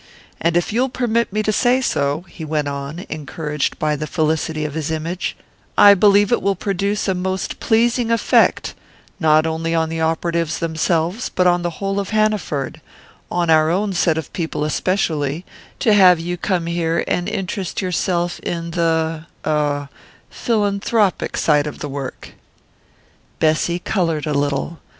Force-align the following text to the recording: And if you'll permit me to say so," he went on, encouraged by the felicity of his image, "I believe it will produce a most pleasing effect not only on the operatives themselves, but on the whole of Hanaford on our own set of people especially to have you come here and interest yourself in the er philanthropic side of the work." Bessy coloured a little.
And 0.39 0.57
if 0.57 0.73
you'll 0.73 0.89
permit 0.89 1.31
me 1.31 1.43
to 1.43 1.51
say 1.51 1.79
so," 1.79 2.21
he 2.27 2.43
went 2.43 2.67
on, 2.67 3.05
encouraged 3.07 3.77
by 3.77 3.95
the 3.95 4.07
felicity 4.07 4.65
of 4.65 4.73
his 4.73 4.89
image, 4.89 5.37
"I 5.77 5.93
believe 5.93 6.31
it 6.31 6.41
will 6.41 6.55
produce 6.55 7.07
a 7.07 7.13
most 7.13 7.59
pleasing 7.59 8.09
effect 8.09 8.73
not 9.19 9.45
only 9.45 9.75
on 9.75 9.89
the 9.89 10.01
operatives 10.01 10.57
themselves, 10.57 11.29
but 11.29 11.45
on 11.45 11.61
the 11.61 11.69
whole 11.77 11.99
of 11.99 12.09
Hanaford 12.09 12.81
on 13.29 13.51
our 13.51 13.69
own 13.69 13.93
set 13.93 14.17
of 14.17 14.33
people 14.33 14.63
especially 14.63 15.45
to 15.77 15.93
have 15.93 16.19
you 16.19 16.35
come 16.35 16.65
here 16.65 17.03
and 17.07 17.29
interest 17.29 17.79
yourself 17.79 18.39
in 18.39 18.71
the 18.71 19.27
er 19.45 19.87
philanthropic 20.31 21.37
side 21.37 21.67
of 21.67 21.77
the 21.77 21.87
work." 21.87 22.29
Bessy 23.37 23.77
coloured 23.77 24.25
a 24.25 24.33
little. 24.33 24.79